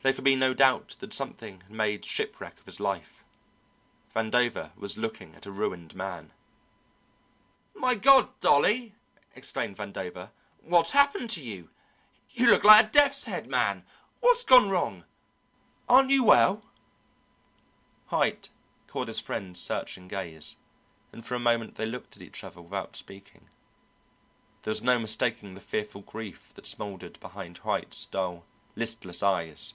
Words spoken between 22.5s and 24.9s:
without speaking. There was